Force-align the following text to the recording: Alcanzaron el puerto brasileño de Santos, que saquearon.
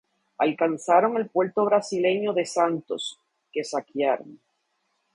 Alcanzaron 0.39 1.15
el 1.17 1.29
puerto 1.29 1.63
brasileño 1.63 2.33
de 2.33 2.43
Santos, 2.47 3.19
que 3.53 3.63
saquearon. 3.63 4.41